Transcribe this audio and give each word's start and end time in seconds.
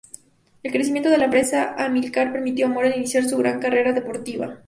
El 0.63 0.71
crecimiento 0.71 1.11
de 1.11 1.19
la 1.19 1.25
empresa 1.25 1.75
Amilcar 1.77 2.31
permitió 2.31 2.65
a 2.65 2.69
Morel 2.69 2.95
iniciar 2.95 3.23
su 3.25 3.37
gran 3.37 3.59
carrera 3.59 3.93
deportiva. 3.93 4.57